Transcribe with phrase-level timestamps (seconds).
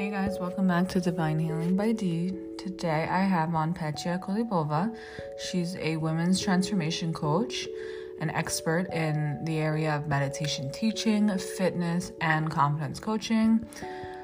[0.00, 2.32] Hey guys, welcome back to Divine Healing by D.
[2.56, 4.96] Today I have on Petya Kolibova.
[5.38, 7.68] She's a women's transformation coach,
[8.18, 13.66] an expert in the area of meditation teaching, fitness, and confidence coaching.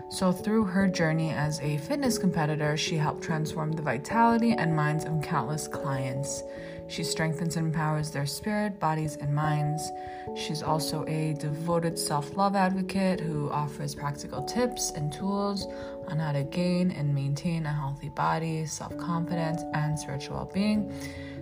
[0.08, 5.04] So, through her journey as a fitness competitor, she helped transform the vitality and minds
[5.04, 6.42] of countless clients.
[6.88, 9.90] She strengthens and empowers their spirit, bodies, and minds.
[10.36, 15.66] She's also a devoted self love advocate who offers practical tips and tools
[16.08, 20.92] on how to gain and maintain a healthy body, self confidence, and spiritual well being.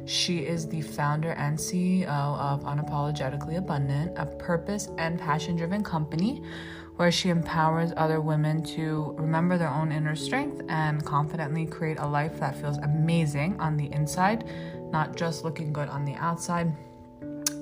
[0.07, 6.43] She is the founder and CEO of Unapologetically Abundant, a purpose and passion driven company
[6.97, 12.07] where she empowers other women to remember their own inner strength and confidently create a
[12.07, 14.45] life that feels amazing on the inside
[14.95, 16.73] not just looking good on the outside.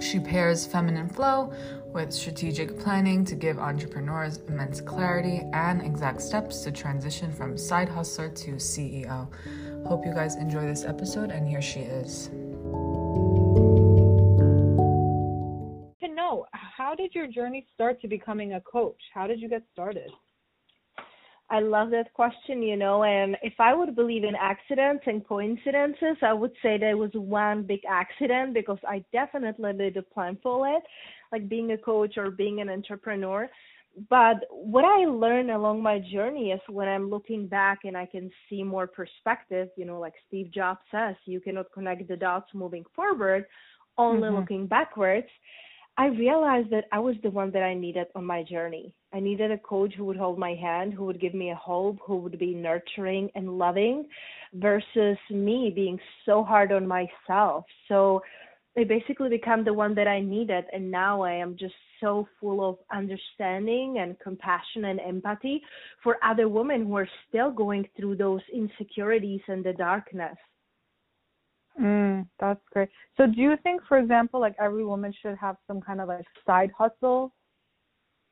[0.00, 1.50] She pairs feminine flow
[1.94, 7.88] with strategic planning to give entrepreneurs immense clarity and exact steps to transition from side
[7.88, 9.32] hustler to CEO.
[9.86, 12.28] Hope you guys enjoy this episode, and here she is.
[16.02, 19.00] To know, how did your journey start to becoming a coach?
[19.14, 20.10] How did you get started?
[21.50, 26.16] I love that question, you know, and if I would believe in accidents and coincidences,
[26.22, 30.82] I would say there was one big accident because I definitely did plan for it,
[31.30, 33.50] like being a coach or being an entrepreneur.
[34.08, 38.30] But what I learned along my journey is when I'm looking back and I can
[38.48, 42.84] see more perspective, you know, like Steve Jobs says, you cannot connect the dots moving
[42.96, 43.44] forward,
[43.98, 44.36] only mm-hmm.
[44.36, 45.28] looking backwards.
[45.98, 48.94] I realized that I was the one that I needed on my journey.
[49.14, 51.98] I needed a coach who would hold my hand, who would give me a hope,
[52.04, 54.06] who would be nurturing and loving
[54.54, 57.64] versus me being so hard on myself.
[57.88, 58.22] So
[58.76, 62.66] I basically become the one that I needed and now I am just so full
[62.66, 65.62] of understanding and compassion and empathy
[66.02, 70.36] for other women who are still going through those insecurities and the darkness.
[71.80, 72.88] Mm, that's great.
[73.16, 76.24] So do you think, for example, like every woman should have some kind of like
[76.46, 77.32] side hustle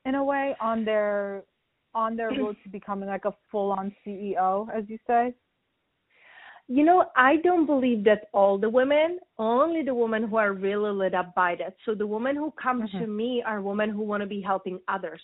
[0.05, 1.45] in a way on their
[1.95, 5.35] on their road to becoming like a full on CEO, as you say?
[6.69, 10.93] You know, I don't believe that all the women, only the women who are really
[10.93, 11.75] lit up by that.
[11.85, 12.99] So the women who come mm-hmm.
[13.01, 15.21] to me are women who want to be helping others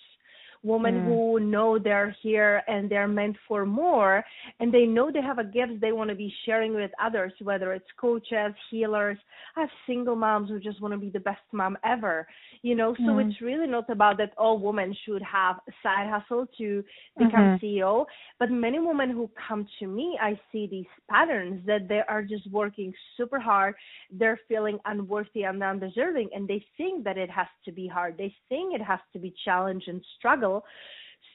[0.67, 1.05] women mm.
[1.05, 4.23] who know they're here and they're meant for more
[4.59, 7.73] and they know they have a gift they want to be sharing with others whether
[7.73, 9.17] it's coaches healers
[9.55, 12.27] i have single moms who just want to be the best mom ever
[12.61, 13.25] you know so mm.
[13.25, 16.83] it's really not about that all women should have a side hustle to
[17.17, 17.65] become mm-hmm.
[17.65, 18.05] ceo
[18.39, 22.49] but many women who come to me i see these patterns that they are just
[22.51, 23.73] working super hard
[24.11, 28.33] they're feeling unworthy and undeserving and they think that it has to be hard they
[28.49, 30.56] think it has to be challenge and struggle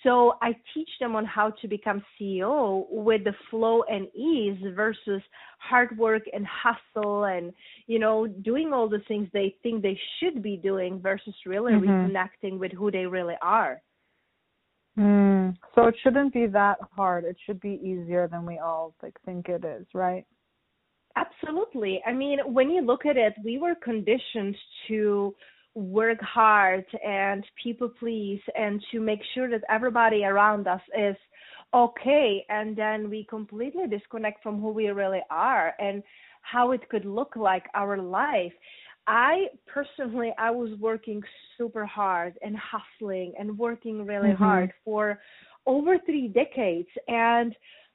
[0.03, 5.23] so I teach them on how to become CEO with the flow and ease versus
[5.59, 7.53] hard work and hustle and
[7.87, 11.89] you know doing all the things they think they should be doing versus really mm-hmm.
[11.89, 13.81] reconnecting with who they really are.
[14.99, 15.57] Mm.
[15.75, 17.25] So it shouldn't be that hard.
[17.25, 20.27] It should be easier than we all like think it is, right?
[21.17, 22.03] Absolutely.
[22.07, 24.57] I mean, when you look at it, we were conditioned
[24.89, 25.35] to
[25.75, 31.17] work hard and people please and to make sure that everybody around us is
[31.75, 32.45] okay.
[32.49, 36.03] And then we completely disconnect from who we really are and
[36.43, 38.53] how it could look like our life.
[39.07, 41.23] I personally i was working
[41.59, 44.45] super hard and hustling and working really mm-hmm.
[44.45, 45.19] hard for
[45.67, 46.89] over 3 decades.
[47.09, 47.55] And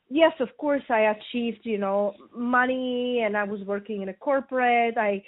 [0.10, 4.98] yes of course i achieved you know money and i was working in a corporate.
[4.98, 5.24] I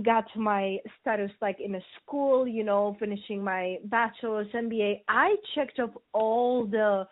[0.00, 5.78] got my status like in a school, you know, finishing my bachelor's, MBA, I checked
[5.80, 7.06] off all the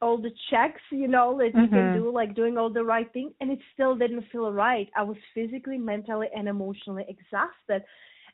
[0.00, 1.60] all the checks, you know, that mm-hmm.
[1.60, 2.02] you can mm-hmm.
[2.04, 4.88] do, like doing all the right thing, and it still didn't feel right.
[4.96, 7.84] I was physically, mentally, and emotionally exhausted,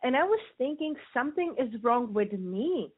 [0.03, 2.92] and I was thinking something is wrong with me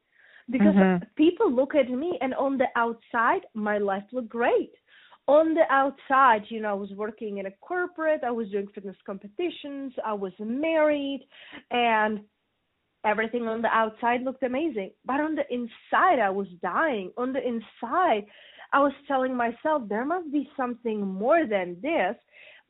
[0.50, 1.04] because mm-hmm.
[1.16, 4.72] people look at me, and on the outside, my life looked great
[5.28, 8.96] on the outside, you know, I was working in a corporate, I was doing fitness
[9.04, 11.26] competitions, I was married,
[11.70, 12.20] and
[13.04, 14.92] everything on the outside looked amazing.
[15.04, 17.10] But on the inside, I was dying.
[17.16, 18.26] On the inside,
[18.72, 22.16] I was telling myself there must be something more than this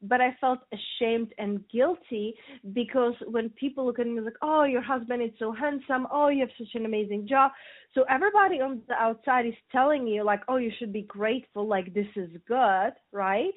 [0.03, 2.35] but I felt ashamed and guilty
[2.73, 6.41] because when people look at me like, oh, your husband is so handsome, oh, you
[6.41, 7.53] have such an amazing job.
[7.95, 11.95] So everybody on the outside is telling you like, oh, you should be grateful, like
[11.95, 13.55] this is good, right?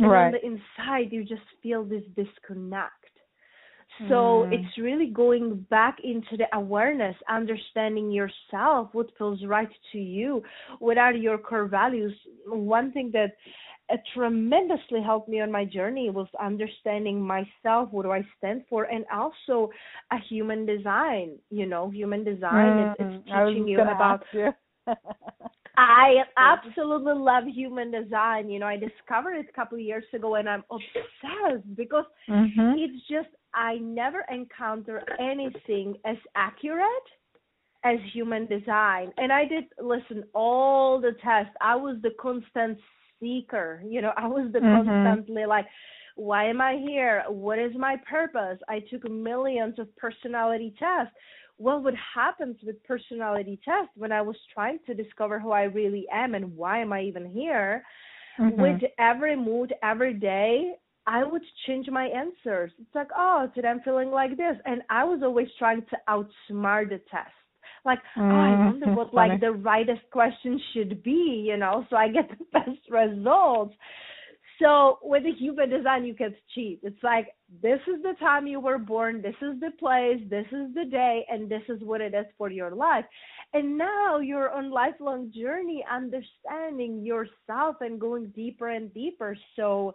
[0.00, 0.26] And right.
[0.26, 2.92] on the inside, you just feel this disconnect.
[4.08, 4.52] So Mm.
[4.54, 10.42] it's really going back into the awareness, understanding yourself, what feels right to you,
[10.78, 12.14] what are your core values.
[12.46, 13.36] One thing that
[13.92, 18.84] uh, tremendously helped me on my journey was understanding myself, what do I stand for,
[18.84, 19.70] and also
[20.10, 21.38] a human design.
[21.50, 22.78] You know, human design.
[22.78, 24.52] It's, it's teaching you about you.
[25.76, 28.50] I absolutely love human design.
[28.50, 32.74] You know, I discovered it a couple of years ago and I'm obsessed because Mhm.
[32.76, 37.08] it's just I never encounter anything as accurate
[37.84, 39.12] as human design.
[39.18, 41.54] And I did listen all the tests.
[41.60, 42.78] I was the constant
[43.22, 43.82] seeker.
[43.86, 45.04] You know, I was the Mhm.
[45.04, 45.66] constantly like
[46.14, 47.24] why am I here?
[47.28, 48.58] What is my purpose?
[48.68, 51.14] I took millions of personality tests.
[51.58, 56.06] Well, what happens with personality tests when I was trying to discover who I really
[56.12, 57.82] am and why am I even here?
[58.38, 58.58] Mhm.
[58.58, 60.74] With every mood, every day,
[61.06, 62.72] I would change my answers.
[62.78, 66.90] It's like, oh, today I'm feeling like this, and I was always trying to outsmart
[66.90, 67.41] the test.
[67.84, 67.98] Like,
[68.30, 69.14] oh, I Mm, wonder what funny.
[69.14, 73.74] like the rightest question should be, you know, so I get the best results.
[74.60, 76.80] So with the human design, you can cheat.
[76.82, 77.28] It's like
[77.62, 81.24] this is the time you were born, this is the place, this is the day,
[81.30, 83.04] and this is what it is for your life.
[83.52, 89.36] And now you're on lifelong journey, understanding yourself and going deeper and deeper.
[89.56, 89.94] So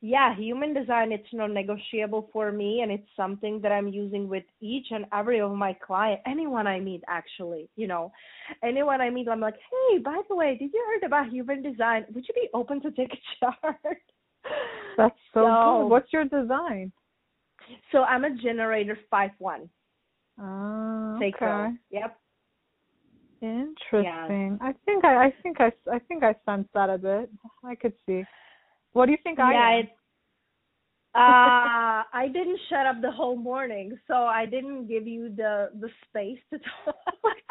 [0.00, 4.86] yeah, human design it's non-negotiable for me, and it's something that I'm using with each
[4.90, 7.68] and every of my client, anyone I meet actually.
[7.76, 8.12] You know,
[8.62, 12.04] anyone I meet, I'm like, hey, by the way, did you heard about human design?
[12.14, 13.76] Would you be open to take a chart?
[14.96, 15.88] That's so, So- good.
[15.88, 16.92] What's your design?
[17.90, 19.68] So I'm a generator five one.
[20.38, 21.66] Ah, oh, Sacral.
[21.66, 21.74] okay.
[21.90, 22.18] Yep.
[23.42, 24.58] Interesting.
[24.60, 27.30] I think I, I think I, I think I sense that a bit.
[27.64, 28.24] I could see.
[28.96, 29.84] What do you think I yeah, am?
[31.14, 35.90] uh I didn't shut up the whole morning, so I didn't give you the the
[36.08, 36.96] space to talk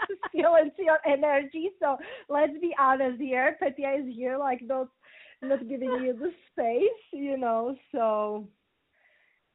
[0.07, 1.69] to feel into your energy.
[1.80, 1.97] So
[2.30, 3.57] let's be honest here.
[3.59, 4.88] Petya is here like not
[5.44, 8.48] not giving you the space, you know, so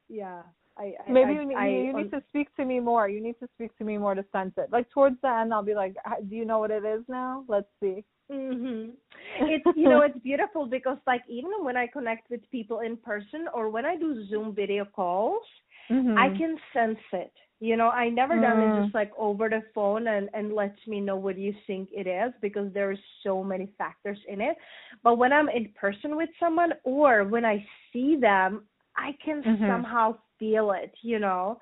[0.08, 0.42] yeah.
[0.78, 3.08] I, I Maybe I, you, need, you need to speak to me more.
[3.08, 4.70] You need to speak to me more to sense it.
[4.70, 5.96] Like towards the end, I'll be like,
[6.28, 7.44] "Do you know what it is now?
[7.48, 8.92] Let's see." Mhm.
[9.46, 13.46] It's you know it's beautiful because like even when I connect with people in person
[13.54, 15.42] or when I do Zoom video calls,
[15.90, 16.16] Mhm.
[16.16, 17.32] I can sense it.
[17.60, 18.62] You know, I never done Mm.
[18.62, 22.06] it just like over the phone and and lets me know what you think it
[22.06, 24.56] is because there's so many factors in it.
[25.02, 28.64] But when I'm in person with someone or when I see them,
[28.96, 29.66] I can Mhm.
[29.66, 30.92] somehow feel it.
[31.02, 31.58] You know.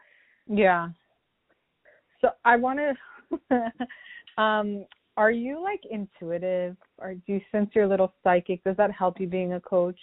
[0.46, 0.90] Yeah.
[2.20, 3.72] So I want to.
[4.42, 4.84] um,
[5.18, 8.62] are you like intuitive, or do you sense you're little psychic?
[8.62, 9.98] Does that help you being a coach?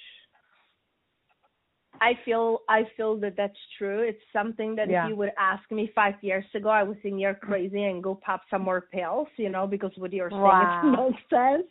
[2.01, 4.01] I feel I feel that that's true.
[4.01, 5.05] It's something that Yeah.
[5.05, 8.15] if you would ask me five years ago, I would think you're crazy and go
[8.15, 10.61] pop some more pills, you know, because what you're saying Wow.
[10.61, 10.91] is
[11.31, 11.67] nonsense.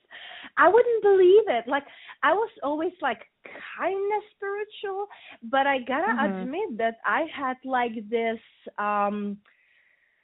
[0.57, 1.69] I wouldn't believe it.
[1.69, 1.85] Like
[2.23, 3.21] I was always like
[3.79, 5.07] kind of spiritual,
[5.51, 6.43] but I gotta Mhm.
[6.43, 8.41] admit that I had like this
[8.79, 9.37] um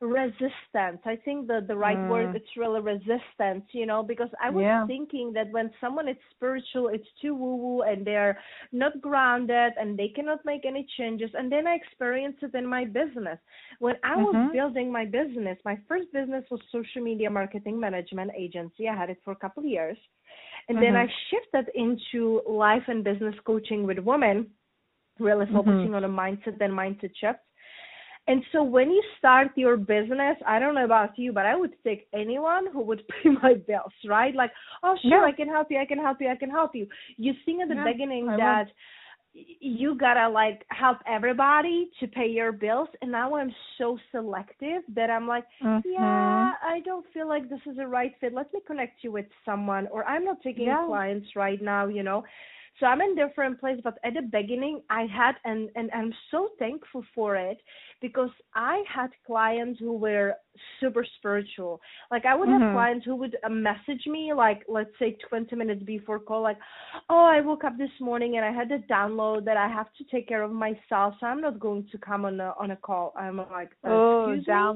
[0.00, 2.36] resistance i think the the right word Mm.
[2.36, 4.86] it's really resistance you know because i was Yeah.
[4.86, 8.38] thinking that when someone is spiritual it's too woo woo and they're
[8.72, 12.84] not grounded and they cannot make any changes and then i experienced it in my
[12.84, 13.38] business
[13.78, 14.52] when i was Mhm.
[14.52, 19.20] building my business my first business was social media marketing management agency i had it
[19.22, 19.98] for a couple of years
[20.68, 21.02] and then Mhm.
[21.04, 24.50] i shifted into life and business coaching with women
[25.18, 25.52] really Mhm.
[25.52, 27.40] focusing on a mindset and mindset shift
[28.28, 31.72] and so when you start your business, I don't know about you, but I would
[31.84, 34.34] take anyone who would pay my bills, right?
[34.34, 35.26] Like, oh sure, Yeah.
[35.26, 36.86] I can help you, I can help you, I can help you.
[37.16, 38.66] You think at the Yeah, beginning I that
[39.34, 44.82] y- you gotta like help everybody to pay your bills, and now I'm so selective
[44.94, 45.82] that I'm like, Mhm.
[45.84, 48.32] yeah, I don't feel like this is a right fit.
[48.34, 50.84] Let me connect you with someone, or I'm not taking Yeah.
[50.84, 52.22] clients right now, you know.
[52.80, 56.48] So I'm in different place, but at the beginning I had, and and I'm so
[56.58, 57.58] thankful for it
[58.00, 60.34] because I had clients who were
[60.80, 61.80] super spiritual.
[62.10, 62.72] Like I would have Mhm.
[62.72, 66.58] clients who would uh, message me like let's say 20 minutes before call, like,
[67.10, 70.04] oh I woke up this morning and I had a download that I have to
[70.04, 73.12] take care of myself, so I'm not going to come on a on a call.
[73.16, 74.70] I'm like, Oh, excuse me?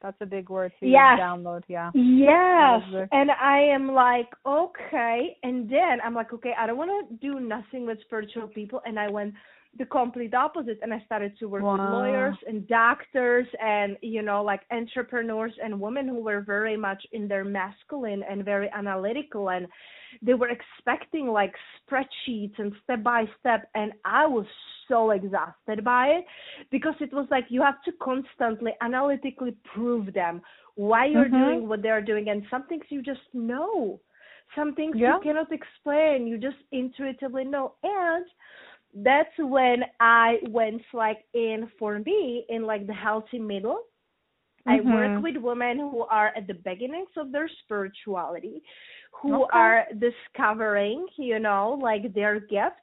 [0.00, 0.86] That's a big word too.
[0.86, 1.18] Yes.
[1.20, 1.62] Download.
[1.66, 1.90] Yeah.
[1.94, 2.82] Yes.
[3.10, 5.36] And I am like, okay.
[5.42, 8.80] And then I'm like, okay, I don't want to do nothing with spiritual people.
[8.86, 9.34] And I went
[9.76, 11.72] the complete opposite and i started to work Wow.
[11.72, 17.04] with lawyers and doctors and you know like entrepreneurs and women who were very much
[17.12, 19.66] in their masculine and very analytical and
[20.22, 21.52] they were expecting like
[21.90, 24.46] spreadsheets and step by step and i was
[24.88, 26.24] so exhausted by it
[26.70, 30.40] because it was like you have to constantly analytically prove them
[30.76, 31.44] why you're Mhm.
[31.44, 34.00] doing what they're doing and some things you just know
[34.56, 35.16] some things Yeah.
[35.16, 38.24] you cannot explain you just intuitively know and
[39.02, 43.80] that's when i went like in for me in like the healthy middle
[44.66, 45.22] I work Mhm.
[45.22, 48.62] with women who are at the beginnings of their spirituality,
[49.22, 49.50] who Okay.
[49.52, 52.80] are discovering, you know, like their gifts,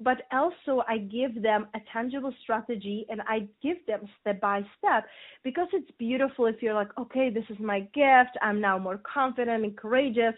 [0.00, 5.06] but also I give them a tangible strategy and I give them step by step
[5.44, 9.64] because it's beautiful if you're like, okay, this is my gift, I'm now more confident
[9.64, 10.34] and courageous,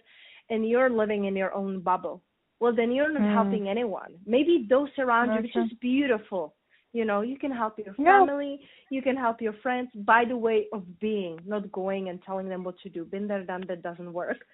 [0.50, 2.22] and you're living in your own bubble.
[2.62, 3.34] Well, then you're not Mm.
[3.34, 4.12] helping anyone.
[4.24, 6.54] Maybe those around you, which is beautiful.
[6.92, 8.20] You know, you can help your Yeah.
[8.20, 12.48] family, you can help your friends by the way of being, not going and telling
[12.48, 13.04] them what to do.
[13.04, 14.46] Been there, done that doesn't work.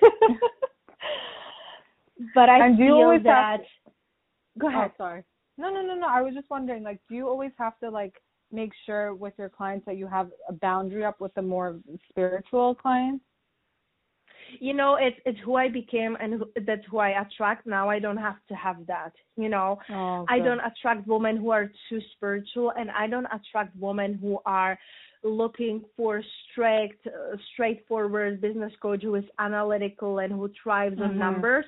[2.34, 3.60] but I And feel always that.
[3.60, 3.94] have
[4.58, 4.90] Go ahead.
[4.94, 5.22] Oh, sorry.
[5.56, 6.08] No, no, no, no.
[6.08, 9.48] I was just wondering, like, do you always have to like make sure with your
[9.48, 11.78] clients that you have a boundary up with the more
[12.10, 13.24] spiritual clients?
[14.60, 17.66] You know it's it's who i became and who, that's who i attract.
[17.66, 19.78] Now i don't have to have that you know?
[19.90, 24.38] Oh, i don't attract women who are too spiritual and i don't attract women who
[24.46, 24.78] are
[25.24, 31.16] looking for strict uh, straightforward business coach who is analytical and who thrives on Mhm.
[31.16, 31.64] numbers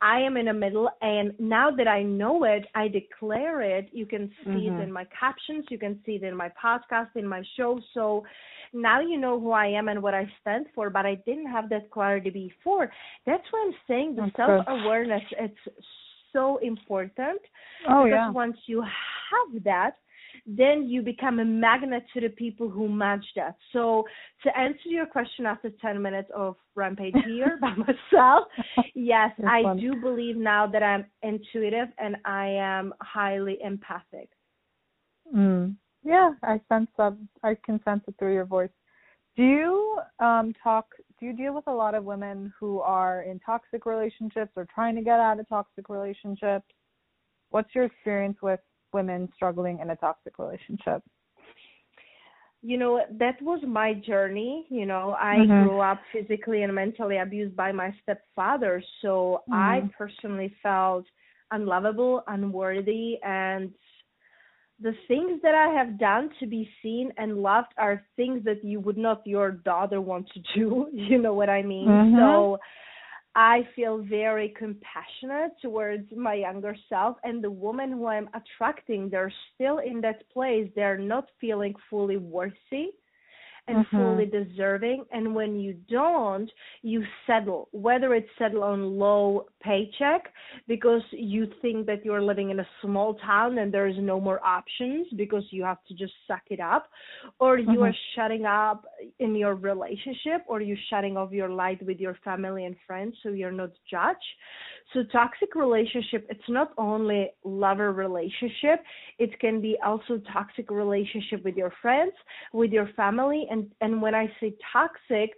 [0.00, 3.88] I am in the middle, and now that I know it, I declare it.
[3.92, 4.78] You can see Mhm.
[4.78, 7.80] it in my captions, you can see it in my podcast, in my show.
[7.94, 8.24] So
[8.72, 11.68] now you know who I am and what I stand for, but I didn't have
[11.70, 12.92] that clarity before.
[13.24, 15.68] That's why I'm saying the self awareness it's
[16.32, 17.40] so important
[17.86, 18.30] Oh because yeah.
[18.30, 19.96] once you have that,
[20.50, 23.54] then you become a magnet to the people who match that.
[23.74, 24.04] So
[24.44, 28.46] to answer your question after 10 minutes of rampage here by myself,
[28.94, 29.78] yes, I fun.
[29.78, 34.30] do believe now that I'm intuitive and I am highly empathic.
[35.36, 35.76] Mm.
[36.02, 37.14] Yeah, I sense that.
[37.42, 38.70] I can sense it through your voice.
[39.36, 40.86] Do you um talk?
[41.20, 44.94] Do you deal with a lot of women who are in toxic relationships or trying
[44.94, 46.64] to get out of toxic relationships?
[47.50, 48.60] What's your experience with
[48.92, 51.02] women struggling in a toxic relationship?
[52.62, 54.66] You know, that was my journey.
[54.68, 55.62] You know, I Mhm.
[55.62, 58.82] grew up physically and mentally abused by my stepfather.
[59.02, 59.90] So I Mhm.
[59.96, 61.04] personally felt
[61.50, 63.72] unlovable, unworthy, and
[64.80, 68.80] the things that I have done to be seen and loved are things that you
[68.80, 70.88] would not your daughter want to do.
[70.92, 71.88] You know what I mean?
[71.88, 72.16] Mhm.
[72.16, 72.58] So
[73.40, 79.32] I feel very compassionate towards my younger self and the woman who I'm attracting, they're
[79.54, 80.68] still in that place.
[80.74, 82.88] They're not feeling fully worthy
[83.68, 83.92] and Mhm.
[83.94, 85.04] fully deserving.
[85.12, 86.50] And when you don't,
[86.82, 90.32] you settle, whether it's settle on low paycheck
[90.66, 94.44] because you think that you're living in a small town and there is no more
[94.44, 96.88] options because you have to just suck it up,
[97.38, 97.96] or you are Mhm.
[98.14, 98.86] shutting up
[99.18, 103.30] in your relationship, or you're shutting off your light with your family and friends so
[103.30, 104.18] you're not judged.
[104.94, 108.82] So toxic relationship, it's not only lover relationship,
[109.18, 112.12] it can be also toxic relationship with your friends,
[112.52, 115.30] with your family, and and when I say toxic,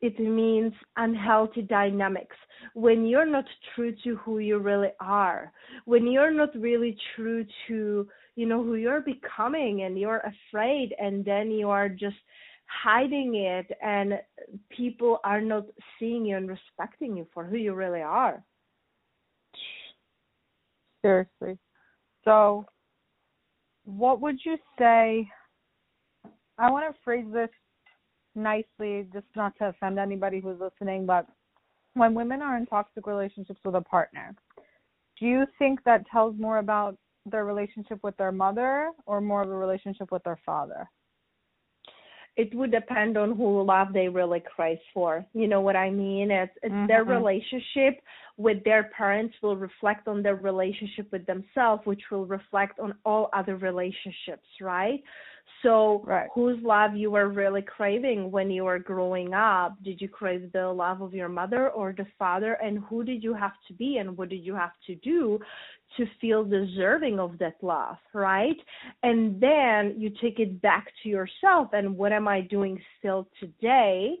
[0.00, 2.36] it means unhealthy dynamics.
[2.74, 5.52] When you're not true to who you really are,
[5.84, 11.24] when you're not really true to you know who you're becoming, and you're afraid, and
[11.24, 12.16] then you are just
[12.66, 14.14] hiding it, and
[14.70, 15.66] people are not
[15.98, 18.42] seeing you and respecting you for who you really are.
[21.02, 21.58] Seriously.
[22.24, 22.64] So,
[23.84, 25.28] what would you say?
[26.58, 27.50] I want to phrase this
[28.34, 31.26] nicely, just not to offend anybody who's listening, but
[31.94, 34.34] when women are in toxic relationships with a partner,
[35.18, 39.50] do you think that tells more about their relationship with their mother or more of
[39.50, 40.88] a relationship with their father?
[42.36, 45.24] It would depend on who love they really crave for.
[45.34, 46.30] You know what I mean?
[46.30, 47.08] It's, it's their Mhm.
[47.08, 48.02] relationship
[48.38, 53.28] with their parents will reflect on their relationship with themselves, which will reflect on all
[53.34, 55.02] other relationships, right?
[55.62, 56.30] So, Right.
[56.32, 59.76] whose love you were really craving when you were growing up?
[59.82, 62.54] Did you crave the love of your mother or the father?
[62.54, 65.38] And who did you have to be and what did you have to do
[65.96, 68.56] to feel deserving of that love, right?
[69.02, 74.16] And then you take it back to yourself and what am I doing still today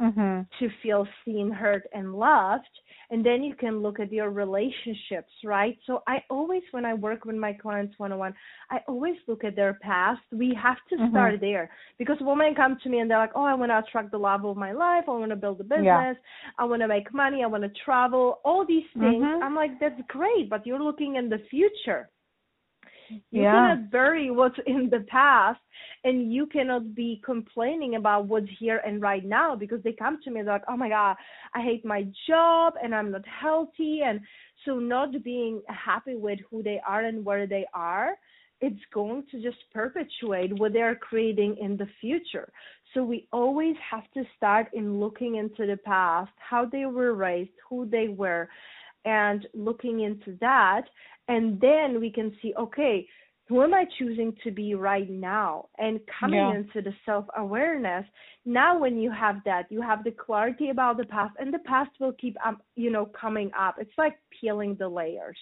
[0.00, 0.46] Mhm.
[0.58, 2.68] to feel seen, heard, and loved.
[3.10, 5.78] And then you can look at your relationships, right?
[5.86, 8.34] So I always, when I work with my clients one on one,
[8.70, 10.20] I always look at their past.
[10.30, 11.10] We have to Mhm.
[11.10, 14.10] start there because women come to me and they're like, oh, I want to attract
[14.10, 15.08] the love of my life.
[15.08, 15.84] I want to build a business.
[15.84, 16.14] Yeah.
[16.58, 17.42] I want to make money.
[17.42, 18.40] I want to travel.
[18.44, 19.24] All these things.
[19.24, 19.42] Mhm.
[19.42, 22.10] I'm like, that's great, but you're looking in the future.
[23.08, 23.52] You Yeah.
[23.52, 25.60] cannot bury what's in the past
[26.04, 30.30] and you cannot be complaining about what's here and right now because they come to
[30.30, 31.16] me like, Oh my god,
[31.54, 34.20] I hate my job and I'm not healthy and
[34.64, 38.10] so not being happy with who they are and where they are,
[38.60, 42.52] it's going to just perpetuate what they're creating in the future.
[42.92, 47.52] So we always have to start in looking into the past, how they were raised,
[47.68, 48.48] who they were,
[49.04, 50.82] and looking into that
[51.28, 53.06] and then we can see okay
[53.48, 56.56] who am i choosing to be right now and coming Yeah.
[56.56, 58.04] into the self awareness
[58.44, 61.90] now when you have that you have the clarity about the past and the past
[62.00, 65.38] will keep um, you know coming up it's like peeling the layers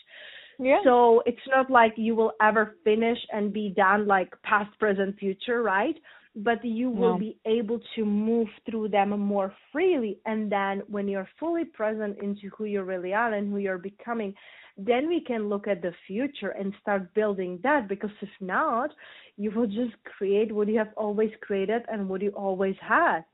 [0.58, 0.78] Yeah.
[0.84, 5.62] so it's not like you will ever finish and be done like past present future
[5.62, 5.96] right
[6.36, 7.18] but you will No.
[7.18, 10.20] be able to move through them more freely.
[10.26, 14.34] And then when you're fully present into who you really are and who you're becoming
[14.78, 17.88] then we can look at the future and start building that.
[17.88, 18.90] Because if not
[19.36, 23.24] you will just create what you have always created and what you always had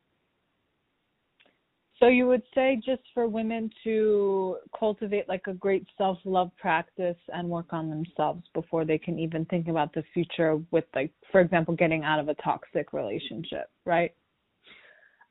[1.99, 7.49] So you would say just for women to cultivate like a great self-love practice and
[7.49, 11.77] work on themselves before they can even think about the future with like for example
[11.77, 14.13] getting out of a toxic relationship, right?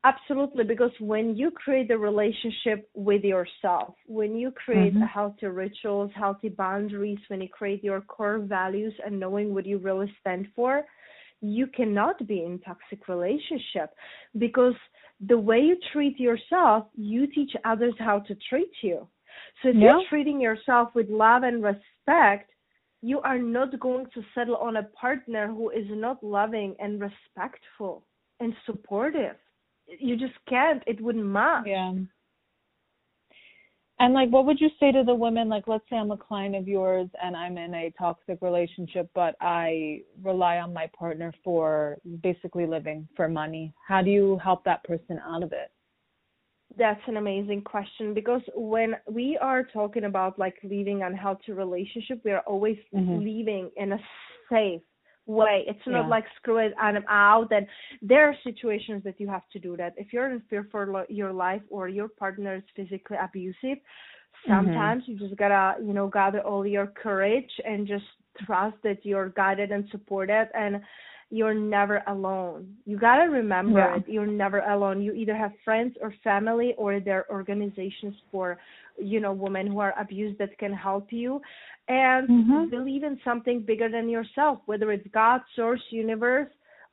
[0.04, 5.06] Absolutely, because when you create a relationship with yourself, when you create Mhm.
[5.06, 10.12] healthy rituals, healthy boundaries, when you create your core values and knowing what you really
[10.20, 10.84] stand for,
[11.40, 13.94] you cannot be in toxic relationship
[14.38, 14.74] because
[15.26, 19.08] the way you treat yourself, you teach others how to treat you.
[19.62, 19.96] So if Yeah.
[19.96, 22.50] you're treating yourself with love and respect,
[23.02, 28.04] you are not going to settle on a partner who is not loving and respectful
[28.40, 29.36] and supportive
[29.98, 31.94] you just can't it wouldn't match Yeah.
[33.98, 36.56] And like what would you say to the women like let's say I'm a client
[36.56, 41.98] of yours and I'm in a toxic relationship but I rely on my partner for
[42.22, 43.72] basically living for money.
[43.86, 45.70] How do you help that person out of it?
[46.78, 52.30] that's an amazing question because when we are talking about like leaving unhealthy relationship we
[52.30, 53.22] are always Mhm.
[53.22, 54.00] leaving in a
[54.50, 54.82] safe
[55.26, 55.64] way.
[55.66, 56.08] It's not Yeah.
[56.08, 57.52] like screw it and i'm out.
[57.52, 57.66] And
[58.00, 59.94] there are situations that you have to do that.
[59.96, 63.78] If you're in fear for lo- your life or your partner is physically abusive
[64.48, 64.52] mm-hmm.
[64.52, 68.04] sometimes you just gotta you know gather all your courage and just
[68.44, 70.48] trust that you're guided and supported.
[70.54, 70.80] And
[71.38, 72.58] you're never alone.
[72.90, 73.96] You gotta remember Yeah.
[73.96, 74.04] it.
[74.14, 74.96] You're never alone.
[75.06, 78.46] You either have friends or family or there are organizations for
[79.12, 81.30] you know women who are abused that can help you.
[81.88, 82.70] And Mhm.
[82.76, 86.50] believe in something bigger than yourself whether it's god source universe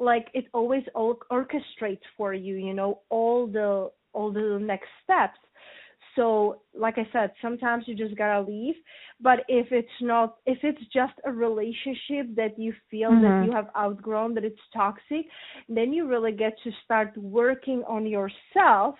[0.10, 3.70] like it always or- orchestrates for you you know all the
[4.16, 5.40] all the next steps
[6.16, 8.76] so like i said sometimes you just gotta leave
[9.22, 13.46] but if it's not if it's just a relationship that you feel that Mhm.
[13.46, 15.26] you have outgrown that it's toxic
[15.68, 18.96] then you really get to start working on yourself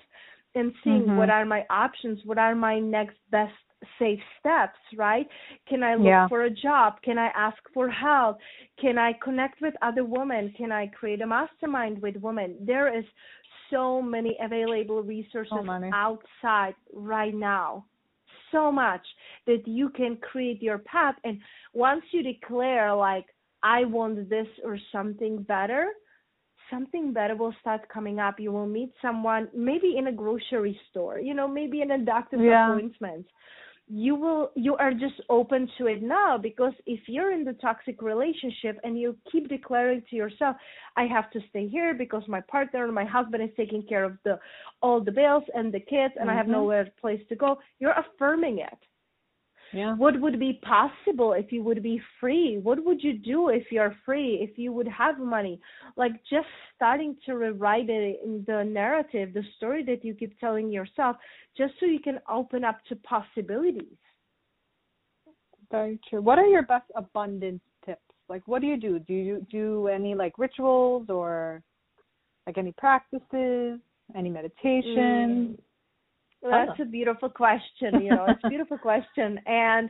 [0.56, 1.16] and seeing Mhm.
[1.16, 3.54] what are my options what are my next best
[3.98, 5.28] safe steps right
[5.68, 6.28] can i look Yeah.
[6.28, 8.38] for a job can i ask for help
[8.78, 13.06] can i connect with other women can i create a mastermind with women there is
[13.72, 17.86] so many available resources So outside right now.
[18.52, 19.06] So much
[19.46, 21.16] that you can create your path.
[21.24, 21.40] And
[21.74, 23.26] once you declare like
[23.64, 25.88] i want this or something better
[26.70, 28.40] something better will start coming up.
[28.40, 32.42] You will meet someone maybe in a grocery store you know maybe in a doctor's
[32.42, 32.70] Yeah.
[32.70, 33.26] appointment
[33.90, 38.02] you will you are just open to it now because if you're in the toxic
[38.04, 40.56] relationship and you keep declaring to yourself
[40.96, 44.40] i have to stay here because my partner my husband is taking care of the
[44.84, 46.52] all the bills and the kids and i have Mhm.
[46.52, 48.78] nowhere place to go you're affirming it
[49.72, 49.96] Yeah.
[49.96, 53.96] what would be possible if you would be free what would you do if you're
[54.06, 55.60] free if you would have money
[55.96, 60.72] like just starting to rewrite it in the narrative the story that you keep telling
[60.72, 61.16] yourself
[61.56, 63.98] just so you can open up to possibilities
[65.72, 66.22] Very true.
[66.22, 68.02] What are your best abundance tips?
[68.28, 69.00] Like, what do you do?
[69.00, 71.62] Do you do any like rituals or
[72.48, 73.80] like any practices,
[74.16, 75.58] any meditation?
[75.58, 75.58] Mm.
[76.42, 78.00] That's a beautiful question.
[78.00, 79.40] You know, it's a beautiful question.
[79.46, 79.90] And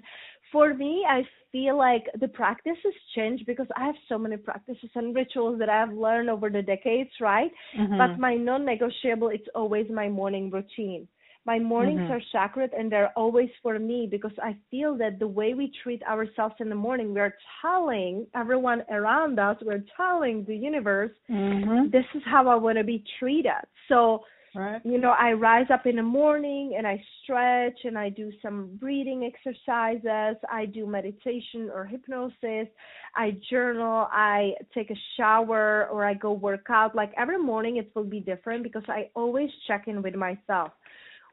[0.52, 5.16] for me, I feel like the practices change because I have so many practices and
[5.16, 7.52] rituals that I've learned over the decades, right?
[7.78, 7.98] Mm-hmm.
[7.98, 11.08] But my non-negotiable, it's always my morning routine.
[11.46, 12.12] My mornings Mhm.
[12.12, 16.04] are sacred and they're always for me because I feel that the way we treat
[16.04, 21.92] ourselves in the morning, we're telling everyone around us, we're telling the universe, Mhm.
[21.92, 23.64] this is how I want to be treated.
[23.88, 24.82] So, Right.
[24.84, 28.78] you know, I rise up in the morning and I stretch and I do some
[28.80, 30.38] breathing exercises.
[30.52, 32.68] I do meditation or hypnosis.
[33.16, 34.08] I journal.
[34.12, 36.96] I take a shower or I go work out.
[36.96, 40.72] Like every morning, it will be different because I always check in with myself.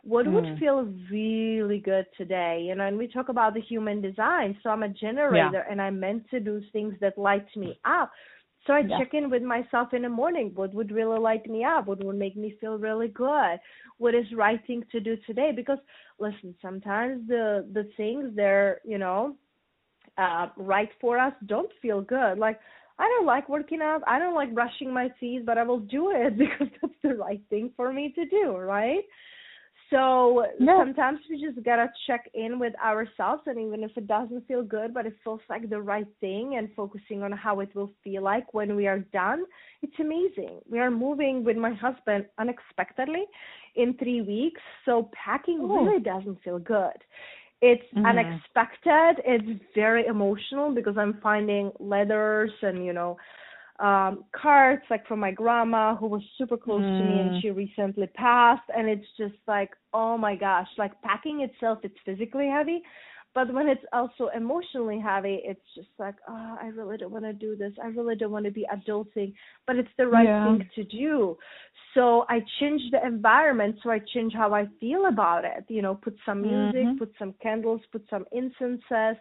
[0.02, 0.58] What would Mm.
[0.58, 2.62] feel really good today?
[2.68, 4.56] You know, and we talk about the human design.
[4.62, 8.12] So I'm a generator and I'm meant to do things that light me up.
[8.66, 8.98] So I Yeah.
[8.98, 10.52] check in with myself in the morning.
[10.54, 11.86] What would really light me up?
[11.86, 13.60] What would make me feel really good?
[13.98, 15.52] What is right thing to do today?
[15.54, 15.78] Because
[16.18, 19.36] listen, sometimes the the things they're you know
[20.18, 22.38] uh, right for us don't feel good.
[22.38, 22.58] Like
[22.98, 24.02] I don't like working out.
[24.06, 27.42] I don't like brushing my teeth, but I will do it because that's the right
[27.50, 29.04] thing for me to do, right?
[29.90, 30.78] So Yeah.
[30.80, 34.92] sometimes we just gotta check in with ourselves, and even if it doesn't feel good,
[34.92, 38.52] but it feels like the right thing, and focusing on how it will feel like
[38.52, 39.44] when we are done,
[39.82, 40.60] it's amazing.
[40.68, 43.24] We are moving with my husband unexpectedly
[43.76, 45.84] in three weeks, so packing Oh.
[45.84, 46.98] really doesn't feel good.
[47.62, 48.06] It's Mhm.
[48.06, 49.22] unexpected.
[49.24, 53.16] It's very emotional because I'm finding letters and you know
[53.78, 57.40] um cards like from my grandma who was super close to me and Mm.
[57.40, 62.48] she recently passed and it's just like oh my gosh like packing itself it's physically
[62.48, 62.82] heavy
[63.36, 67.32] but when it's also emotionally heavy it's just like oh i really don't want to
[67.32, 69.32] do this i really don't want to be adulting
[69.66, 70.42] but it's the right Yeah.
[70.42, 71.36] thing to do
[71.94, 75.94] so i change the environment so i change how i feel about it you know
[75.94, 76.98] put some music Mhm.
[76.98, 79.16] put some candles put some incenses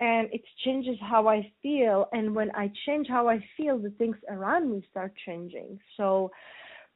[0.00, 2.06] and it changes how I feel.
[2.12, 5.78] And when I change how I feel, the things around me start changing.
[5.96, 6.30] So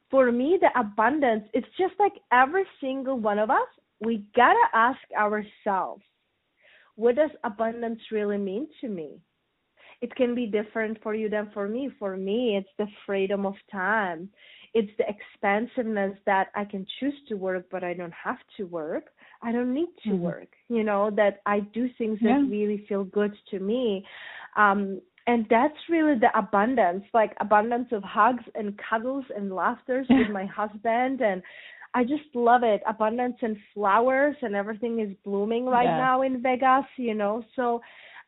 [0.09, 3.67] for me, the abundance, it's just like every single one of us,
[4.01, 6.03] we gotta ask ourselves,
[6.97, 9.21] what does abundance really mean to me?
[10.01, 11.89] It can be different for you than for me.
[11.97, 14.29] For me, it's the freedom of time.
[14.73, 19.05] It's the expansiveness that I can choose to work, but I don't have to work.
[19.41, 20.21] I don't need to Mhm.
[20.21, 20.49] work.
[20.69, 22.39] You know, that I do things Yeah.
[22.41, 24.05] that really feel good to me.
[24.55, 30.29] Um, and that's really the abundance, like abundance of hugs and cuddles and laughters with
[30.39, 31.43] my husband and
[31.97, 32.81] I just love it.
[32.87, 35.97] Abundance and flowers and everything is blooming right Yes.
[36.07, 37.43] now in Vegas, you know.
[37.55, 37.81] So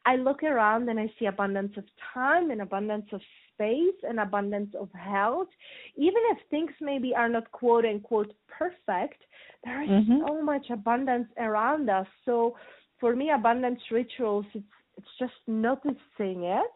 [0.05, 3.21] I look around and I see abundance of time and abundance of
[3.53, 5.49] space and abundance of health.
[5.95, 9.21] Even if things maybe are not quote unquote perfect,
[9.63, 10.19] there is Mhm.
[10.25, 12.08] so much abundance around us.
[12.25, 12.58] So
[12.99, 16.75] for me abundance rituals it's it's just noticing it.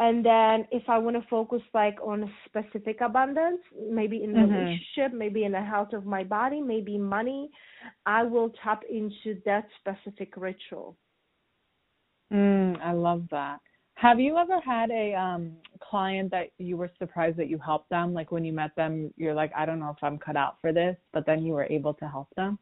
[0.00, 4.52] And then if I want to focus like on a specific abundance, maybe in Mhm.
[4.54, 7.50] relationship, maybe in the health of my body, maybe money,
[8.06, 10.96] I will tap into that specific ritual.
[12.32, 13.60] Mm, I love that.
[13.94, 18.14] Have you ever had a um client that you were surprised that you helped them?
[18.14, 20.72] Like when you met them, you're like, I don't know if I'm cut out for
[20.72, 22.58] this, but then you were able to help them?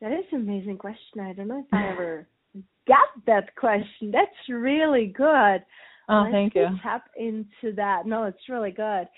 [0.00, 1.20] That is an amazing question.
[1.20, 2.28] I don't know if I ever
[2.86, 4.12] got that question.
[4.12, 5.64] That's really good.
[6.08, 6.66] Oh, Let's thank you.
[6.82, 8.06] Tap into that.
[8.06, 9.08] No, it's really good.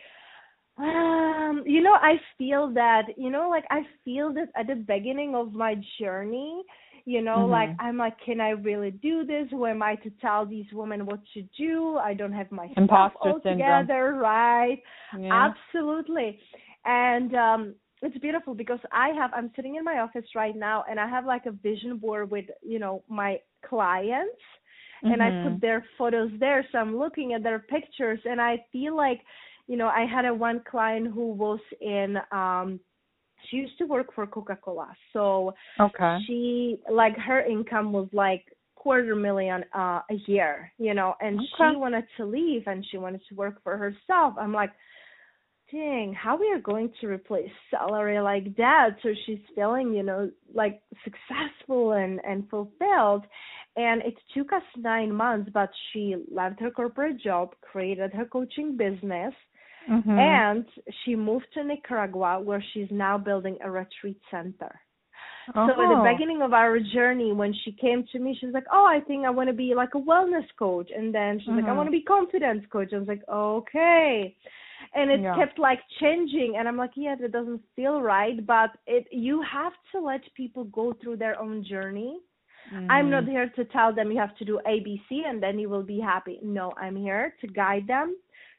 [0.78, 5.34] Um, you know, I feel that, you know, like I feel that at the beginning
[5.34, 6.62] of my journey,
[7.04, 7.50] you know, Mhm.
[7.50, 9.50] like I'm like, can I really do this?
[9.50, 11.98] Who am I to tell these women what to do?
[11.98, 13.58] I don't have my Imposter stuff all syndrome.
[13.58, 14.82] together, right?
[15.18, 15.52] Yeah.
[15.52, 16.40] Absolutely.
[16.84, 20.98] And um it's beautiful because I have I'm sitting in my office right now and
[20.98, 24.40] I have like a vision board with, you know, my clients
[25.02, 28.96] and I put their photos there so I'm looking at their pictures and I feel
[28.96, 29.20] like,
[29.66, 32.80] you know, I had a one client who was in um
[33.48, 34.94] she used to work for Coca-Cola.
[35.14, 36.18] So Okay.
[36.26, 38.44] she like her income was like
[38.80, 41.70] quarter million uh a year you know and Okay.
[41.72, 44.70] she wanted to leave and she wanted to work for herself i'm like
[45.70, 50.02] dang how are we are going to replace salary like that so she's feeling you
[50.02, 53.24] know like successful and and fulfilled
[53.76, 58.76] and it took us nine months but she left her corporate job created her coaching
[58.76, 59.34] business
[59.88, 60.18] Mhm.
[60.18, 60.64] and
[61.04, 64.80] she moved to nicaragua where she's now building a retreat center
[65.66, 66.02] so at the Oh.
[66.12, 69.24] beginning of our journey, when she came to me, she was like, "Oh, I think
[69.24, 71.76] I want to be like a wellness coach," and then she's like, "I Mhm.
[71.76, 74.36] want to be confidence coach." I was like, "Okay,"
[74.94, 75.34] and it Yeah.
[75.34, 79.72] kept like changing and i'm like yeah that doesn't feel right but it you have
[79.92, 82.18] to let people go through their own journey
[82.88, 83.30] i'm not Mhm.
[83.34, 86.38] here to tell them you have to do abc and then you will be happy.
[86.42, 88.16] No i'm here to guide them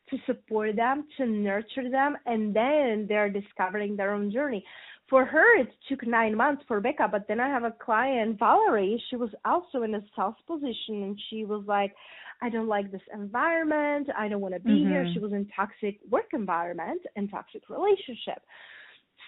[0.09, 4.63] to support them to nurture them and then they're discovering their own journey.
[5.09, 9.01] For her it took nine months for becca but then i have a client valerie.
[9.09, 11.93] She was also in a sales position and she was like
[12.41, 14.05] i don't like this environment.
[14.17, 15.03] I don't want to be here.
[15.03, 15.13] Mhm.
[15.13, 18.41] she was in toxic work environment and toxic relationship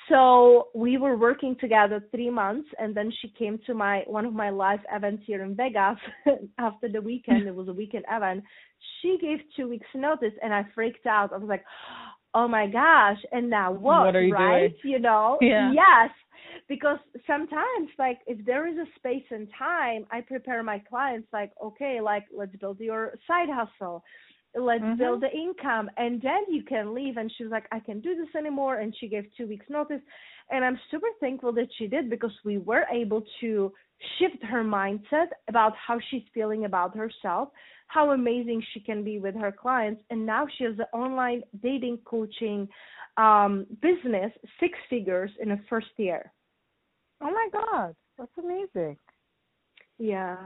[0.10, 4.34] so we were working together three months and then she came to my one of
[4.34, 5.98] my live events here in vegas
[6.58, 7.48] after the weekend.
[7.48, 8.44] It was a weekend event.
[9.02, 11.32] She gave two weeks notice and i freaked out.
[11.34, 11.64] I was like
[12.36, 13.18] oh my gosh.
[13.32, 14.74] And now what, What are you right?
[14.82, 14.94] Doing?
[14.94, 15.38] you know?
[15.40, 15.72] Yeah.
[15.74, 16.10] yes.
[16.68, 21.52] Because sometimes like if there is a space and time i prepare my clients like
[21.64, 24.04] okay like let's build your side hustle
[24.56, 24.98] let's Mhm.
[24.98, 25.90] build the income.
[25.98, 27.18] And then you can leave.
[27.18, 28.80] And she was like i can't do this anymore.
[28.80, 30.02] And she gave two weeks notice.
[30.50, 33.74] And i'm super thankful that she did because we were able to
[34.18, 37.50] shift her mindset about how she's feeling about herself
[37.88, 40.02] how amazing she can be with her clients.
[40.10, 42.68] And now she has an online dating coaching
[43.18, 46.32] um business six figures in her first year.
[47.22, 48.98] Oh my god, that's amazing.
[50.00, 50.38] Yeah.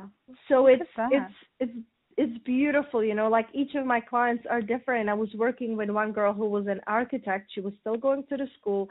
[0.49, 1.71] So it's it's it's
[2.17, 5.07] it's beautiful, you know, like each of my clients are different.
[5.07, 7.51] I was working with one girl who was an architect.
[7.53, 8.89] She was still going to the school.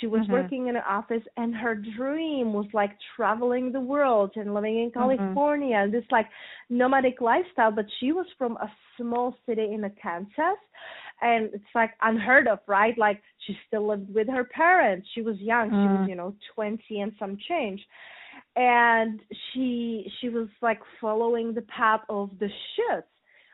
[0.00, 0.28] She was Mhm.
[0.28, 4.90] working in an office and her dream was like traveling the world and living in
[4.96, 5.40] Mhm.
[5.40, 6.26] California and this like
[6.68, 10.58] nomadic lifestyle, but she was from a small city in Kansas
[11.22, 12.98] and it's like unheard of, right?
[12.98, 15.06] Like she still lived with her parents.
[15.14, 15.72] She was young.
[15.80, 16.08] She was, Mm.
[16.08, 17.80] you know, 20 and some change
[18.56, 19.20] and
[19.52, 23.02] she she was like following the path of the shits.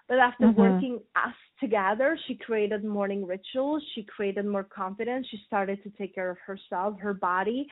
[0.09, 0.57] But after Mhm.
[0.57, 3.83] working us together she created morning rituals.
[3.95, 5.27] She created more confidence.
[5.29, 7.67] She started to take care of herself her body.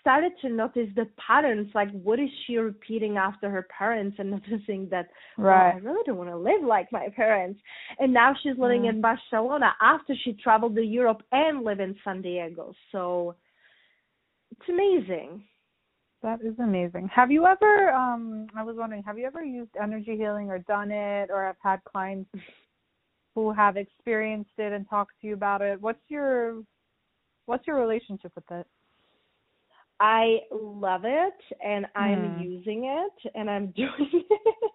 [0.00, 4.88] Started to notice the patterns like what is she repeating after her parents and noticing
[4.90, 7.60] that well, i really don't want to live like my parents.
[7.98, 8.88] And now she's living Mm.
[8.90, 12.74] in barcelona after she traveled to europe and live in san diego.
[12.92, 13.36] So
[14.50, 15.44] it's amazing
[16.24, 17.10] That is amazing.
[17.14, 20.90] Have you ever um I was wondering, have you ever used energy healing or done
[20.90, 22.30] it or have had clients
[23.34, 25.78] who have experienced it and talked to you about it?
[25.82, 26.62] What's your
[27.44, 28.66] what's your relationship with it?
[30.00, 32.38] I love it and I'm Hmm.
[32.38, 33.90] using it and I'm doing
[34.30, 34.72] it.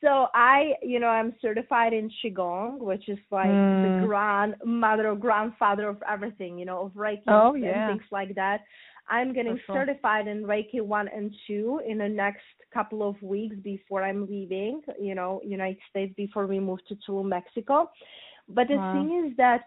[0.00, 3.82] so I, you know, I'm certified in Qigong, which is like Hmm.
[3.82, 8.62] the grandmother or grandfather of everything, you know, of Reiki Oh, and things like that.
[9.08, 9.76] I'm getting sure.
[9.76, 14.80] certified in Reiki 1 and 2 in the next couple of weeks before I'm leaving,
[15.00, 17.90] you know, United States before we move to Tulum, Mexico.
[18.48, 18.92] But the Wow.
[18.92, 19.62] thing is that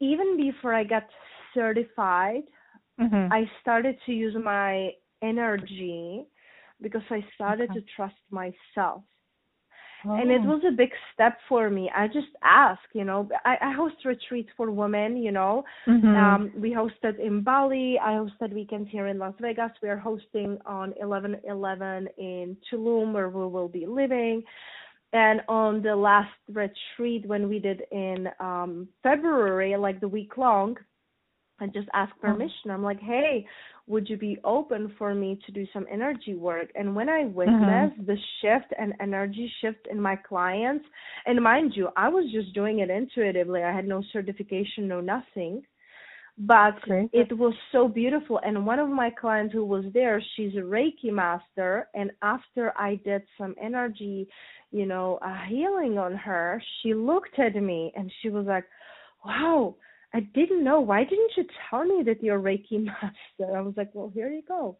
[0.00, 1.04] even before I got
[1.54, 2.42] certified,
[2.98, 3.30] Mhm.
[3.30, 4.90] I started to use my
[5.22, 6.24] energy
[6.80, 7.74] because I started Okay.
[7.74, 9.02] to trust myself.
[10.04, 10.50] And it Oh.
[10.54, 11.90] was a big step for me.
[11.94, 15.64] I just asked, you know, I, I host retreats for women, you know.
[15.86, 16.16] Mhm.
[16.16, 17.98] Um, we hosted in Bali.
[17.98, 19.72] I hosted weekends here in Las Vegas.
[19.82, 24.44] We are hosting on 11-11 in Tulum, where we will be living.
[25.12, 30.76] And on the last retreat, when we did in um, February, like the week long,
[31.60, 32.32] I just asked Oh.
[32.32, 32.70] permission.
[32.70, 33.46] I'm like, hey,
[33.86, 36.70] would you be open for me to do some energy work?
[36.74, 40.84] And when I witnessed the shift and energy shift in my clients,
[41.26, 43.62] and mind you, I was just doing it intuitively.
[43.62, 45.62] I had no certification, no nothing.
[46.38, 47.10] But Great.
[47.12, 48.38] it was so beautiful.
[48.44, 51.88] And one of my clients who was there, she's a Reiki master.
[51.94, 54.28] And after I did some energy,
[54.70, 58.64] you know, uh, healing on her, she looked at me and she was like,
[59.24, 59.74] wow,
[60.14, 60.80] I didn't know.
[60.80, 63.56] Why didn't you tell me that you're Reiki master?
[63.56, 64.78] I was like, well, here you go.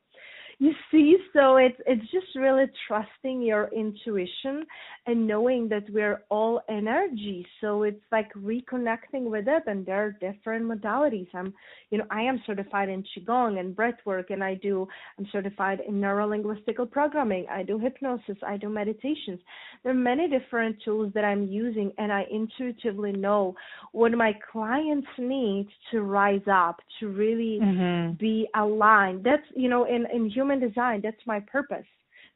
[0.60, 4.66] You see, so it's it's just really trusting your intuition
[5.06, 7.46] and knowing that we're all energy.
[7.60, 11.28] So it's like reconnecting with it, and there are different modalities.
[11.32, 11.54] I'm,
[11.90, 14.88] you know, I am certified in qigong and breath work, and I do.
[15.16, 17.46] I'm certified in neurolinguistical programming.
[17.48, 18.36] I do hypnosis.
[18.44, 19.38] I do meditations.
[19.84, 23.54] There are many different tools that I'm using, and I intuitively know
[23.92, 28.18] what my clients need to rise up, to really Mhm.
[28.18, 29.22] be aligned.
[29.22, 31.86] That's you know, in in human design, that's my purpose.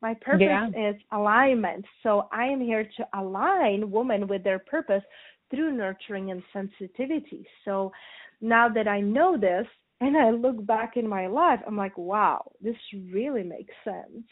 [0.01, 0.69] My purpose Yeah.
[0.75, 1.85] is alignment.
[2.03, 5.03] So I am here to align women with their purpose
[5.51, 7.47] through nurturing and sensitivity.
[7.65, 7.93] So
[8.41, 9.67] now that I know this
[10.01, 12.77] and I look back in my life, I'm like, wow, this
[13.13, 14.25] really makes sense.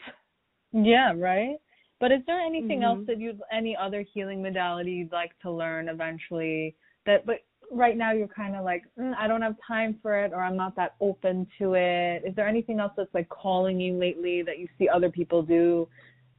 [0.73, 1.57] Yeah, right.
[1.99, 3.05] But is there anything else Mhm.
[3.07, 6.75] that you'd any other healing modality you'd like to learn eventually?
[7.05, 7.41] That but
[7.71, 10.57] right now you're kind of like mm, I don't have time for it or I'm
[10.57, 12.23] not that open to it.
[12.25, 15.87] Is there anything else that's like calling you lately that you see other people do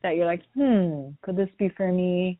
[0.02, 2.38] that you're like, hmm, could this be for me?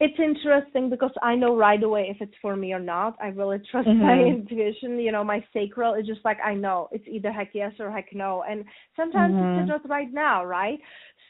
[0.00, 3.16] it's interesting because I know right away if it's for me or not.
[3.20, 4.02] I really trust mm-hmm.
[4.02, 4.98] my intuition.
[4.98, 8.06] You know, my sacral is just like I know it's either heck yes or heck
[8.12, 8.44] no.
[8.48, 8.64] And
[8.96, 9.60] sometimes mm-hmm.
[9.60, 10.78] it's just right now, right?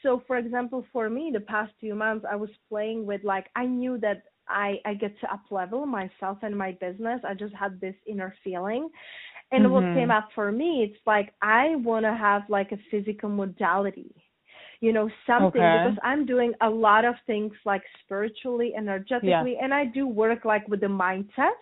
[0.03, 3.65] So for example, for me the past few months I was playing with like I
[3.65, 7.21] knew that I I get to up level myself and my business.
[7.27, 8.89] I just had this inner feeling.
[9.51, 9.73] And mm-hmm.
[9.73, 14.13] what came up for me, it's like I want to have like a physical modality
[14.81, 15.83] you know something okay.
[15.83, 19.63] because i'm doing a lot of things like spiritually energetically yeah.
[19.63, 21.57] and i do work like with the mindset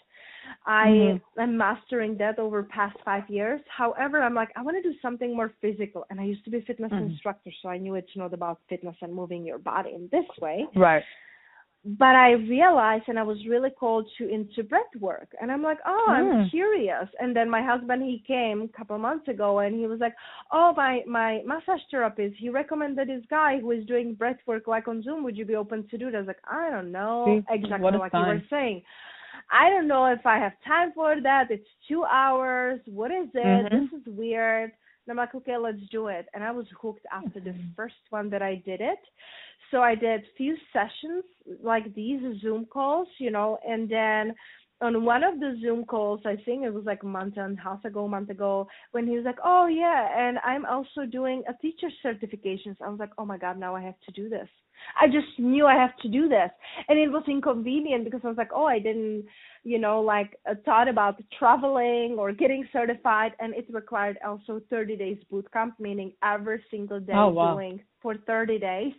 [0.65, 1.39] i mm-hmm.
[1.39, 5.36] am mastering that over past five years however i'm like i want to do something
[5.36, 7.12] more physical and i used to be a fitness mm-hmm.
[7.12, 10.65] instructor so i knew it's not about fitness and moving your body in this way
[10.76, 11.04] right
[11.86, 15.80] but I realized and I was really called to into breath work and I'm like,
[15.86, 16.50] oh, I'm mm.
[16.50, 17.10] curious.
[17.19, 20.15] And then my husband he came a couple months ago and he was like,
[20.54, 24.88] oh, my my massage therapist he recommended this guy who is doing breath work like
[24.88, 25.26] on Zoom.
[25.26, 26.15] Would you be open to do it?
[26.15, 28.82] I was like, I don't know See, exactly like you were saying.
[29.52, 31.48] I don't know if I have time for that.
[31.50, 32.80] It's two hours.
[32.86, 33.46] What is it?
[33.46, 33.76] Mm-hmm.
[33.76, 34.72] This is weird.
[34.72, 36.28] And I'm like, okay, let's do it.
[36.34, 37.74] And I was hooked after the mm-hmm.
[37.76, 39.00] first one that I did it
[39.74, 41.24] so I did few sessions
[41.64, 44.36] like these Zoom calls, you know, and then
[44.84, 47.62] on one of the Zoom calls, I think it was like a month and a
[47.62, 51.54] half ago, month ago, when he was like, "Oh yeah, and I'm also doing a
[51.62, 54.50] teacher certification." So I was like, "Oh my god, now I have to do this."
[55.00, 56.52] I just knew I have to do this,
[56.89, 59.26] and it was inconvenient because I was like, "Oh, I didn't,
[59.63, 64.98] you know, like uh, thought about traveling or getting certified," and it required also 30
[64.98, 67.56] days boot camp, meaning every single day oh, wow.
[67.56, 68.93] doing for 30 days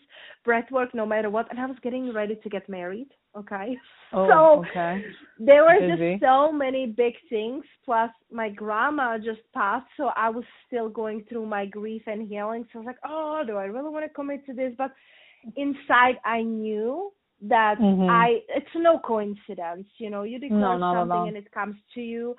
[0.44, 3.76] breath work no matter what, and I was getting ready to get married Okay.
[4.12, 5.02] Oh, so okay.
[5.38, 6.12] there were Busy.
[6.12, 7.64] just so many big things.
[7.84, 12.64] Plus, my grandma just passed, so I was still going through my grief and healing.
[12.72, 14.72] So I was like, oh, do I really want to commit to this?
[14.78, 14.92] But
[15.56, 18.08] inside, I knew that mm-hmm.
[18.08, 18.38] I.
[18.48, 20.22] It's no coincidence, you know.
[20.22, 22.36] You declare no, something and it comes to you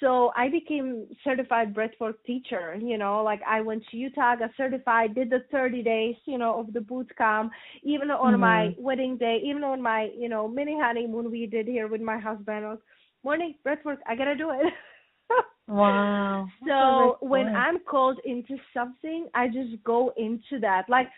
[0.00, 2.76] so I became certified breathwork teacher.
[2.80, 6.58] You know, like I went to Utah, got certified, did the 30 days, you know,
[6.58, 7.52] of the boot camp.
[7.82, 8.40] Even on mm-hmm.
[8.40, 12.18] my wedding day, even on my, you know, mini honeymoon we did here with my
[12.18, 12.64] husband.
[12.64, 12.78] I was,
[13.22, 14.72] morning breathwork, I gotta do it.
[15.68, 16.46] wow.
[16.66, 20.84] So when I'm called into something, I just go into that.
[20.88, 21.08] Like,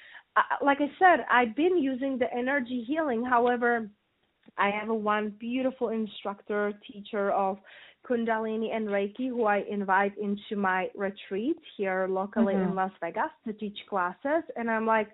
[0.63, 3.25] like I said, I've been using the energy healing.
[3.25, 3.89] However,
[4.59, 7.59] I have a one beautiful instructor, teacher of
[8.09, 12.71] Kundalini and Reiki, who I invite into my retreat here locally mm-hmm.
[12.71, 14.45] in Las Vegas to teach classes.
[14.57, 15.09] And I'm like,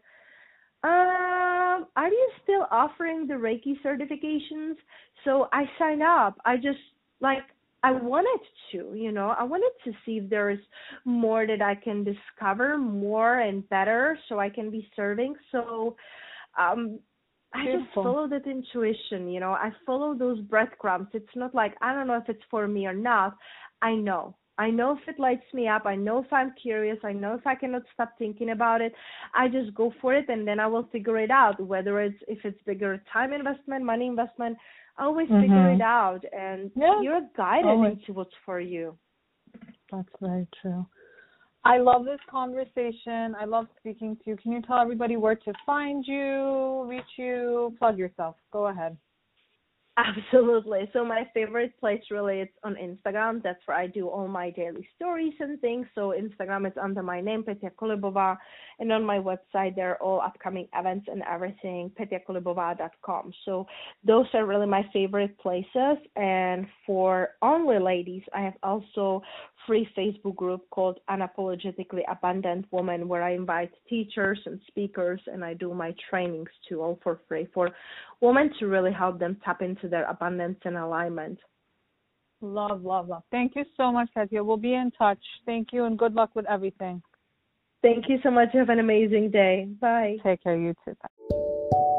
[0.85, 4.75] um, are you still offering the Reiki certifications?
[5.25, 6.41] So I sign up.
[6.45, 6.79] I just
[7.21, 7.45] like
[7.85, 8.41] I wanted
[8.73, 10.61] to, you know, I wanted to see if there is
[11.05, 15.35] more that I can discover, more and better, so I can be serving.
[15.51, 15.97] So,
[16.59, 17.01] um,
[17.55, 17.85] I Beautiful.
[17.85, 19.53] just follow that intuition, you know.
[19.53, 21.09] I follow those breadcrumbs.
[21.13, 23.37] It's not like I don't know if it's for me or not.
[23.83, 24.35] I know.
[24.59, 25.87] I know if it lights me up.
[25.87, 26.99] I know if I'm curious.
[27.03, 28.93] I know if I cannot stop thinking about it.
[29.35, 31.59] I just go for it and then I will figure it out.
[31.61, 34.57] Whether it's if it's bigger time investment, money investment,
[34.99, 35.43] I always mm-hmm.
[35.43, 36.21] figure it out.
[36.33, 37.01] And yeah.
[37.03, 37.99] you're guided always.
[37.99, 38.97] into what's for you.
[39.91, 40.87] That's very true.
[41.65, 43.37] I love this conversation.
[43.39, 44.37] I love speaking to you.
[44.37, 48.35] Can you tell everybody where to find you, reach you, plug yourself?
[48.53, 48.97] Go ahead.
[49.99, 50.89] Absolutely.
[50.95, 53.43] So my favorite place really is on Instagram.
[53.43, 55.87] That's where I do all my daily stories and things.
[55.95, 58.39] So Instagram is under my name, Petya Kolibova,
[58.79, 63.33] and on my website there are all upcoming events and everything, petyakolibova.com.
[63.45, 63.67] So
[64.03, 65.99] those are really my favorite places.
[66.17, 69.23] And for only ladies, I have also
[69.67, 75.55] free Facebook group called Unapologetically Abundant Woman, where I invite teachers and speakers, and I
[75.55, 77.71] do my trainings too, all for free for
[78.21, 81.39] women to really help them tap into their abundance and alignment.
[82.41, 83.23] Love, love, love.
[83.31, 84.43] Thank you so much, Petya.
[84.43, 85.23] We'll be in touch.
[85.47, 87.03] Thank you, and good luck with everything.
[87.83, 88.49] Thank you so much.
[88.53, 89.69] Have an amazing day.
[89.81, 90.17] Bye.
[90.23, 90.57] Take care.
[90.57, 90.95] You too.
[91.03, 91.99] Bye.